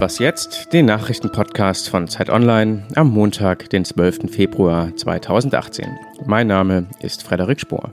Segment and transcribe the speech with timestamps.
[0.00, 4.32] Was jetzt, den Nachrichtenpodcast von Zeit Online am Montag, den 12.
[4.32, 5.86] Februar 2018.
[6.24, 7.90] Mein Name ist Frederik Spohr.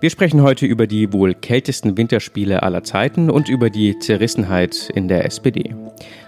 [0.00, 5.08] Wir sprechen heute über die wohl kältesten Winterspiele aller Zeiten und über die Zerrissenheit in
[5.08, 5.74] der SPD.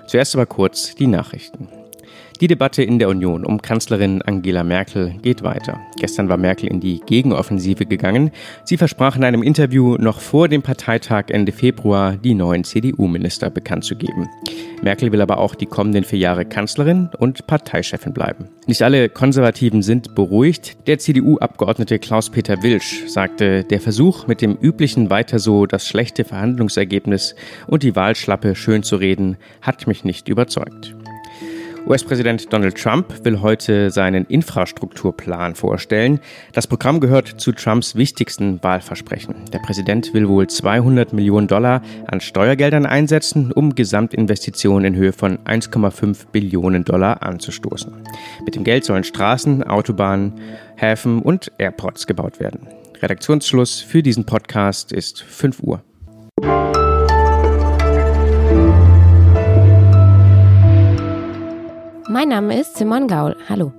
[0.06, 1.68] Zuerst aber kurz die Nachrichten.
[2.40, 5.80] Die Debatte in der Union um Kanzlerin Angela Merkel geht weiter.
[5.98, 8.30] Gestern war Merkel in die Gegenoffensive gegangen.
[8.64, 13.84] Sie versprach in einem Interview noch vor dem Parteitag Ende Februar die neuen CDU-Minister bekannt
[13.84, 14.28] zu geben.
[14.82, 18.48] Merkel will aber auch die kommenden vier Jahre Kanzlerin und Parteichefin bleiben.
[18.68, 20.76] Nicht alle Konservativen sind beruhigt.
[20.86, 27.34] Der CDU-Abgeordnete Klaus-Peter Wilsch sagte, der Versuch mit dem üblichen weiter so das schlechte Verhandlungsergebnis
[27.66, 30.94] und die Wahlschlappe schön zu reden, hat mich nicht überzeugt.
[31.86, 36.20] US-Präsident Donald Trump will heute seinen Infrastrukturplan vorstellen.
[36.52, 39.34] Das Programm gehört zu Trumps wichtigsten Wahlversprechen.
[39.52, 45.38] Der Präsident will wohl 200 Millionen Dollar an Steuergeldern einsetzen, um Gesamtinvestitionen in Höhe von
[45.38, 47.92] 1,5 Billionen Dollar anzustoßen.
[48.44, 50.34] Mit dem Geld sollen Straßen, Autobahnen,
[50.76, 52.68] Häfen und Airports gebaut werden.
[53.00, 55.82] Redaktionsschluss für diesen Podcast ist 5 Uhr.
[62.18, 63.36] Mein Name ist Simon Gaul.
[63.48, 63.72] Hallo.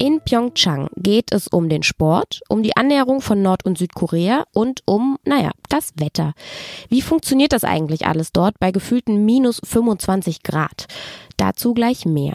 [0.00, 4.82] In Pyeongchang geht es um den Sport, um die Annäherung von Nord- und Südkorea und
[4.84, 6.34] um, naja, das Wetter.
[6.88, 10.88] Wie funktioniert das eigentlich alles dort bei gefühlten minus 25 Grad?
[11.36, 12.34] Dazu gleich mehr.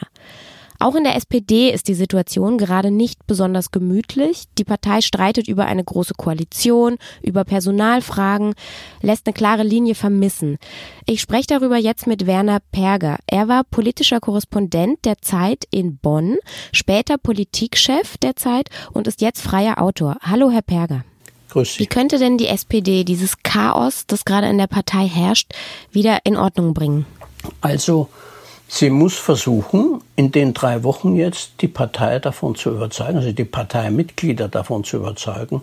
[0.84, 4.44] Auch in der SPD ist die Situation gerade nicht besonders gemütlich.
[4.58, 8.53] Die Partei streitet über eine große Koalition, über Personalfragen,
[9.02, 10.58] lässt eine klare Linie vermissen.
[11.06, 13.16] Ich spreche darüber jetzt mit Werner Perger.
[13.28, 16.36] Er war politischer Korrespondent der Zeit in Bonn,
[16.73, 20.18] später Politikchef der Zeit und ist jetzt freier Autor.
[20.22, 21.06] Hallo, Herr Perger.
[21.52, 21.80] Grüß Sie.
[21.80, 25.53] Wie könnte denn die SPD dieses Chaos, das gerade in der Partei herrscht,
[25.94, 27.06] wieder in Ordnung bringen?
[27.62, 28.09] Also,
[28.67, 33.46] Sie muss versuchen, in den drei Wochen jetzt die Partei davon zu überzeugen, also die
[33.46, 35.62] Parteimitglieder davon zu überzeugen,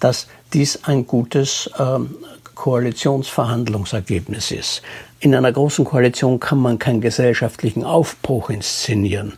[0.00, 2.16] dass dies ein gutes ähm,
[2.54, 4.82] Koalitionsverhandlungsergebnis ist.
[5.20, 9.34] In einer großen Koalition kann man keinen gesellschaftlichen Aufbruch inszenieren,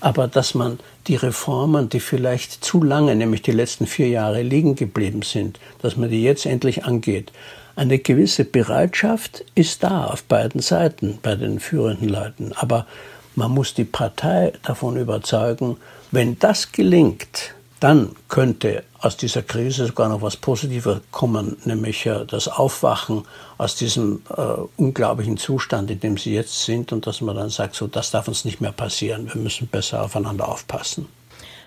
[0.00, 4.74] aber dass man die Reformen, die vielleicht zu lange, nämlich die letzten vier Jahre liegen
[4.74, 7.32] geblieben sind, dass man die jetzt endlich angeht,
[7.76, 12.52] eine gewisse Bereitschaft ist da auf beiden Seiten bei den führenden Leuten.
[12.54, 12.86] Aber
[13.34, 15.78] man muss die Partei davon überzeugen,
[16.10, 22.46] wenn das gelingt, dann könnte aus dieser Krise sogar noch was Positives kommen, nämlich das
[22.46, 23.24] Aufwachen
[23.58, 24.42] aus diesem äh,
[24.76, 28.28] unglaublichen Zustand, in dem sie jetzt sind und dass man dann sagt, so das darf
[28.28, 31.08] uns nicht mehr passieren, wir müssen besser aufeinander aufpassen.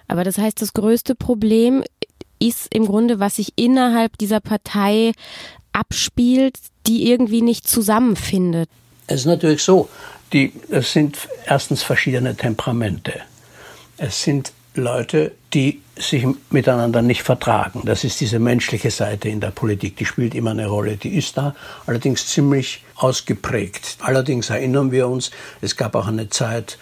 [0.07, 1.83] Aber das heißt, das größte Problem
[2.39, 5.11] ist im Grunde, was sich innerhalb dieser Partei
[5.75, 8.69] abspielt, die irgendwie nicht zusammenfindet?
[9.08, 9.90] Es ist natürlich so,
[10.34, 13.13] die, es sind erstens verschiedene Temperamente.
[13.97, 17.84] Es sind Leute, die sich miteinander nicht vertragen.
[17.85, 20.97] Das ist diese menschliche Seite in der Politik, die spielt immer eine Rolle.
[20.97, 23.97] Die ist da allerdings ziemlich ausgeprägt.
[24.02, 25.31] Allerdings erinnern wir uns,
[25.62, 26.78] es gab auch eine Zeit,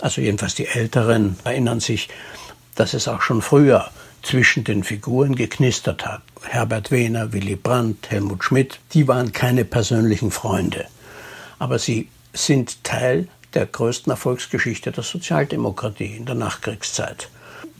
[0.00, 2.08] also jedenfalls die Älteren erinnern sich,
[2.76, 3.90] dass es auch schon früher
[4.22, 6.22] zwischen den Figuren geknistert hat.
[6.42, 10.86] Herbert Wehner, Willy Brandt, Helmut Schmidt, die waren keine persönlichen Freunde.
[11.58, 17.28] Aber sie sind Teil der größten Erfolgsgeschichte der Sozialdemokratie in der Nachkriegszeit.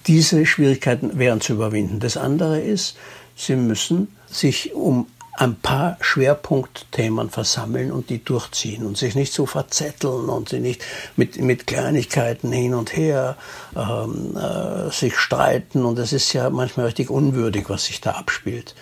[0.06, 2.00] Diese Schwierigkeiten wären zu überwinden.
[2.00, 2.97] Das andere ist,
[3.36, 9.47] sie müssen sich um ein paar Schwerpunktthemen versammeln und die durchziehen und sich nicht so
[9.47, 10.84] verzetteln und sie nicht
[11.16, 13.37] mit, mit Kleinigkeiten hin und her
[13.75, 15.84] ähm, äh, sich streiten.
[15.84, 18.75] Und es ist ja manchmal richtig unwürdig, was sich da abspielt.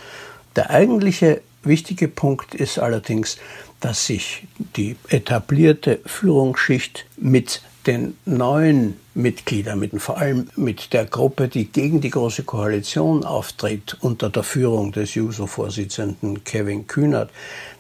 [0.57, 3.39] Der eigentliche wichtige Punkt ist allerdings,
[3.79, 4.47] dass sich
[4.77, 12.01] die etablierte Führungsschicht mit den neuen Mitgliedern, mit, vor allem mit der Gruppe, die gegen
[12.01, 17.31] die Große Koalition auftritt, unter der Führung des JUSO-Vorsitzenden Kevin Kühnert,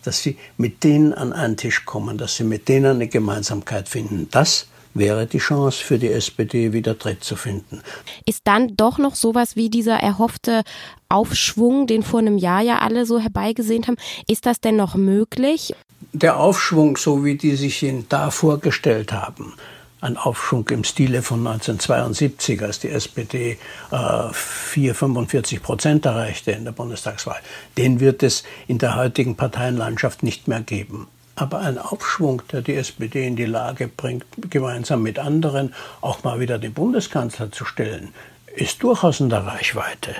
[0.02, 4.28] dass sie mit denen an einen Tisch kommen, dass sie mit denen eine Gemeinsamkeit finden.
[4.30, 7.82] Das wäre die Chance für die SPD wieder Tritt zu finden.
[8.26, 10.62] Ist dann doch noch sowas wie dieser erhoffte
[11.08, 13.96] Aufschwung, den vor einem Jahr ja alle so herbeigesehnt haben,
[14.26, 15.74] ist das denn noch möglich?
[16.12, 19.54] Der Aufschwung, so wie die sich ihn da vorgestellt haben,
[20.00, 23.58] ein Aufschwung im Stile von 1972, als die SPD
[23.90, 27.40] äh, 4, 45 Prozent erreichte in der Bundestagswahl.
[27.76, 31.08] Den wird es in der heutigen Parteienlandschaft nicht mehr geben.
[31.36, 36.40] Aber ein Aufschwung, der die SPD in die Lage bringt, gemeinsam mit anderen auch mal
[36.40, 38.12] wieder den Bundeskanzler zu stellen,
[38.54, 40.16] ist durchaus in der Reichweite.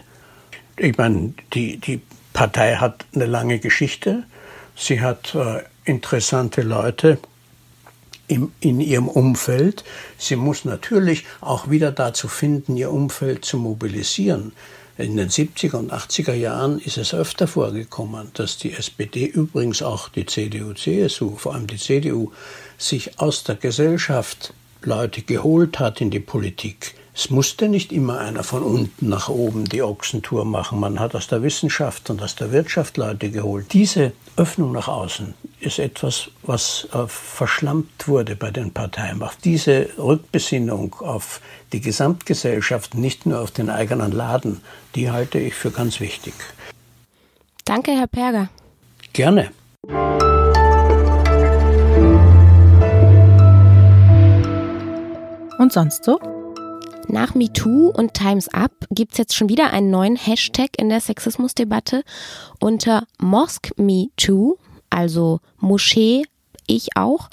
[0.76, 2.00] Ich meine, die, die
[2.32, 4.22] Partei hat eine lange Geschichte.
[4.76, 7.18] Sie hat äh, interessante Leute
[8.30, 9.84] im, in ihrem Umfeld.
[10.16, 14.52] Sie muss natürlich auch wieder dazu finden, ihr Umfeld zu mobilisieren.
[14.96, 20.10] In den 70er und 80er Jahren ist es öfter vorgekommen, dass die SPD, übrigens auch
[20.10, 22.32] die CDU, CSU, vor allem die CDU,
[22.78, 26.94] sich aus der Gesellschaft Leute geholt hat in die Politik.
[27.14, 30.78] Es musste nicht immer einer von unten nach oben die Ochsentour machen.
[30.80, 33.72] Man hat aus der Wissenschaft und aus der Wirtschaft Leute geholt.
[33.72, 39.22] Diese Öffnung nach außen ist etwas, was äh, verschlammt wurde bei den Parteien.
[39.22, 41.42] Auf diese Rückbesinnung auf
[41.75, 44.62] die Gesamtgesellschaft, nicht nur auf den eigenen Laden,
[44.94, 46.32] die halte ich für ganz wichtig.
[47.66, 48.48] Danke, Herr Perger.
[49.12, 49.50] Gerne.
[55.58, 56.19] Und sonst so?
[57.08, 61.00] Nach MeToo und Times Up gibt es jetzt schon wieder einen neuen Hashtag in der
[61.00, 62.05] Sexismusdebatte
[62.61, 64.58] unter Mosque MeToo,
[64.91, 66.25] also Moschee,
[66.67, 67.31] ich auch,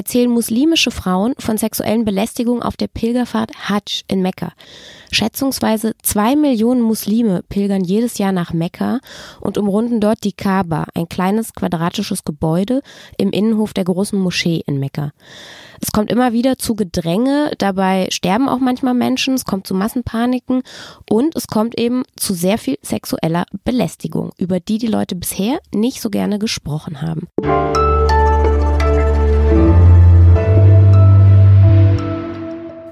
[0.00, 4.52] erzählen muslimische Frauen von sexuellen Belästigungen auf der Pilgerfahrt Hajj in Mekka.
[5.12, 9.00] Schätzungsweise zwei Millionen Muslime pilgern jedes Jahr nach Mekka
[9.42, 12.80] und umrunden dort die Kaaba, ein kleines quadratisches Gebäude
[13.18, 15.12] im Innenhof der großen Moschee in Mekka.
[15.82, 20.62] Es kommt immer wieder zu Gedränge, dabei sterben auch manchmal Menschen, es kommt zu Massenpaniken
[21.10, 26.00] und es kommt eben zu sehr viel sexueller Belästigung, über die die Leute bisher nicht
[26.00, 27.28] so gerne gesprochen haben.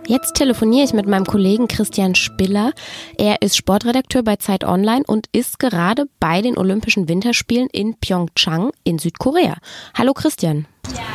[0.09, 2.73] Jetzt telefoniere ich mit meinem Kollegen Christian Spiller.
[3.19, 8.71] Er ist Sportredakteur bei Zeit Online und ist gerade bei den Olympischen Winterspielen in Pyeongchang
[8.85, 9.57] in Südkorea.
[9.93, 10.67] Hallo Christian.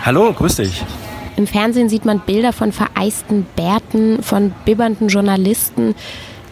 [0.06, 0.84] Hallo, grüß dich.
[1.38, 5.95] Im Fernsehen sieht man Bilder von vereisten Bärten, von bibbernden Journalisten.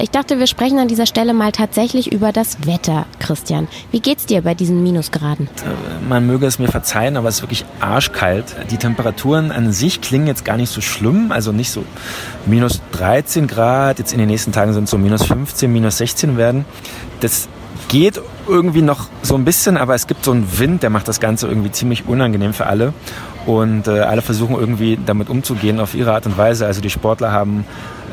[0.01, 3.67] Ich dachte, wir sprechen an dieser Stelle mal tatsächlich über das Wetter, Christian.
[3.91, 5.47] Wie geht's dir bei diesen Minusgraden?
[5.47, 8.55] Äh, man möge es mir verzeihen, aber es ist wirklich arschkalt.
[8.71, 11.83] Die Temperaturen an sich klingen jetzt gar nicht so schlimm, also nicht so
[12.47, 16.35] minus 13 Grad, jetzt in den nächsten Tagen sind es so minus 15, minus 16
[16.35, 16.65] werden.
[17.19, 17.47] Das
[17.87, 21.19] geht irgendwie noch so ein bisschen, aber es gibt so einen Wind, der macht das
[21.19, 22.93] Ganze irgendwie ziemlich unangenehm für alle.
[23.45, 26.65] Und äh, alle versuchen irgendwie damit umzugehen auf ihre Art und Weise.
[26.65, 27.65] Also die Sportler haben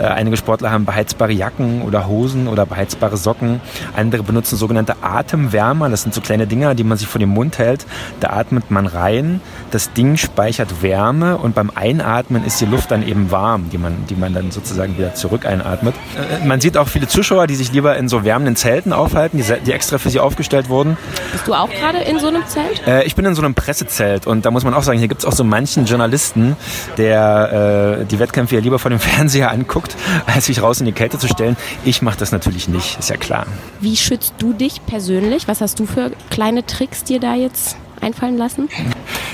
[0.04, 3.60] einige Sportler haben beheizbare Jacken oder Hosen oder beheizbare Socken.
[3.96, 5.88] Andere benutzen sogenannte Atemwärmer.
[5.88, 7.86] Das sind so kleine Dinger, die man sich vor den Mund hält.
[8.20, 9.40] Da atmet man rein.
[9.70, 14.06] Das Ding speichert Wärme und beim Einatmen ist die Luft dann eben warm, die man,
[14.08, 15.94] die man dann sozusagen wieder zurück einatmet.
[16.16, 19.44] Äh, man sieht auch viele Zuschauer, die sich lieber in so wärmenden Zelten aufhalten, die,
[19.64, 20.96] die extra für sie aufgestellt wurden.
[21.32, 22.86] Bist du auch gerade in so einem Zelt?
[22.86, 25.20] Äh, ich bin in so einem Pressezelt und da muss man auch sagen, hier gibt
[25.20, 26.56] es auch so manchen Journalisten,
[26.96, 30.86] der äh, die Wettkämpfe ja lieber vor dem Fernseher anguckt versucht, als sich raus in
[30.86, 31.56] die Kälte zu stellen.
[31.84, 33.46] Ich mache das natürlich nicht, ist ja klar.
[33.80, 35.48] Wie schützt du dich persönlich?
[35.48, 38.68] Was hast du für kleine Tricks dir da jetzt einfallen lassen?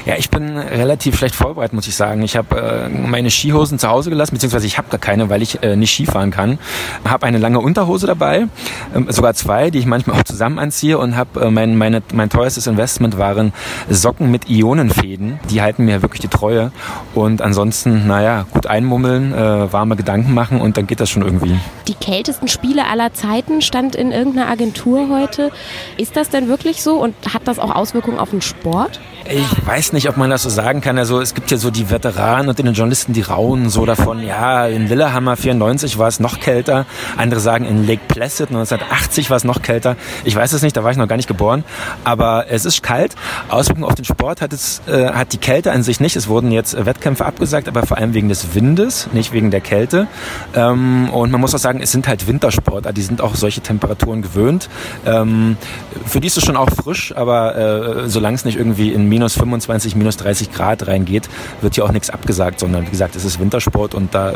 [0.06, 2.23] Ja, ich bin relativ schlecht vorbereitet, muss ich sagen.
[2.23, 5.62] Ich habe äh, meine Skihosen zu Hause gelassen, beziehungsweise ich habe gar keine, weil ich
[5.62, 6.58] äh, nicht Skifahren kann.
[7.05, 8.46] Habe eine lange Unterhose dabei,
[8.94, 12.31] äh, sogar zwei, die ich manchmal auch zusammen anziehe und habe äh, mein, meine, mein
[12.31, 13.52] teuerstes Investment waren
[13.88, 15.38] Socken mit Ionenfäden.
[15.50, 16.73] Die halten mir wirklich die Treue.
[17.14, 21.58] Und ansonsten, naja, gut einmummeln, äh, warme Gedanken machen und dann geht das schon irgendwie.
[21.88, 25.50] Die kältesten Spiele aller Zeiten stand in irgendeiner Agentur heute.
[25.96, 29.01] Ist das denn wirklich so und hat das auch Auswirkungen auf den Sport?
[29.26, 30.98] Ich weiß nicht, ob man das so sagen kann.
[30.98, 34.66] Also es gibt ja so die Veteranen und den Journalisten, die rauen so davon, ja,
[34.66, 36.84] in Lillehammer 94 war es noch kälter.
[37.16, 39.96] Andere sagen, in Lake Placid 1980 war es noch kälter.
[40.24, 41.64] Ich weiß es nicht, da war ich noch gar nicht geboren.
[42.04, 43.14] Aber es ist kalt.
[43.48, 46.16] Auswirkungen auf den Sport hat, es, äh, hat die Kälte an sich nicht.
[46.16, 50.06] Es wurden jetzt Wettkämpfe abgesagt, aber vor allem wegen des Windes, nicht wegen der Kälte.
[50.54, 52.93] Ähm, und man muss auch sagen, es sind halt Wintersportler.
[52.93, 54.69] Die sind auch solche Temperaturen gewöhnt.
[55.06, 55.56] Ähm,
[56.04, 59.35] für die ist es schon auch frisch, aber äh, solange es nicht irgendwie in minus
[59.35, 61.29] 25, minus 30 Grad reingeht,
[61.61, 64.35] wird hier auch nichts abgesagt, sondern wie gesagt, es ist Wintersport und da äh,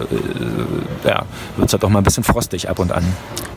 [1.05, 1.25] ja,
[1.57, 3.03] wird es halt auch mal ein bisschen frostig ab und an.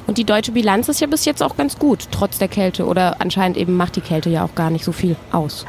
[0.08, 2.86] Und die deutsche Bilanz ist ja bis jetzt auch ganz gut, trotz der Kälte.
[2.86, 5.68] Oder anscheinend eben macht die Kälte ja auch gar nicht so viel aus.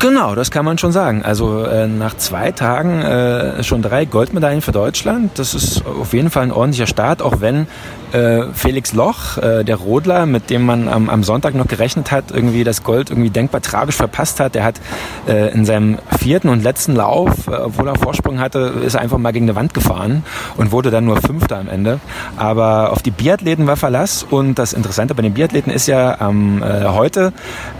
[0.00, 1.22] Genau, das kann man schon sagen.
[1.22, 5.38] Also äh, nach zwei Tagen äh, schon drei Goldmedaillen für Deutschland.
[5.38, 7.68] Das ist auf jeden Fall ein ordentlicher Start, auch wenn
[8.12, 12.30] äh, Felix Loch, äh, der Rodler, mit dem man am, am, Sonntag noch gerechnet hat,
[12.30, 14.54] irgendwie das Gold irgendwie denkbar tragisch verpasst hat.
[14.54, 14.80] Der hat
[15.28, 19.18] äh, in seinem vierten und letzten Lauf, äh, obwohl er Vorsprung hatte, ist er einfach
[19.18, 20.24] mal gegen eine Wand gefahren
[20.56, 22.00] und wurde dann nur Fünfter am Ende.
[22.36, 26.62] Aber auf die Biathleten war Verlass und das Interessante bei den Biathleten ist ja, ähm,
[26.62, 27.32] äh, heute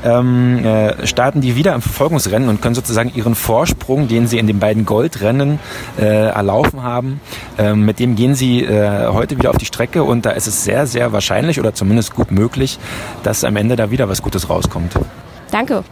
[0.04, 4.46] ähm, äh, starten die wieder im Verfolgungsrennen und können sozusagen ihren Vorsprung, den sie in
[4.46, 5.58] den beiden Goldrennen
[5.98, 7.20] äh, erlaufen haben,
[7.58, 10.62] äh, mit dem gehen sie äh, heute wieder auf die Strecke und da ist es
[10.62, 12.78] sehr, sehr wahrscheinlich oder zumindest gut möglich,
[13.24, 14.92] dass am Ende da wieder was Gutes rauskommt.
[15.50, 15.82] Danke.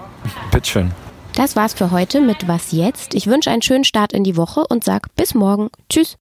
[0.53, 0.93] Bitteschön.
[1.35, 3.15] Das war's für heute mit Was jetzt?
[3.15, 5.69] Ich wünsche einen schönen Start in die Woche und sag bis morgen.
[5.89, 6.17] Tschüss.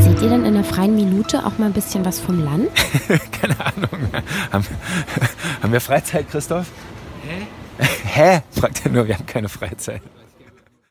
[0.00, 2.70] Seht ihr denn in der freien Minute auch mal ein bisschen was vom Land?
[3.42, 4.08] Keine Ahnung.
[4.50, 4.64] Haben,
[5.62, 6.64] haben wir Freizeit, Christoph?
[7.28, 7.84] Hä?
[8.06, 8.40] Hä?
[8.58, 10.00] Fragt er nur, wir haben keine Freizeit.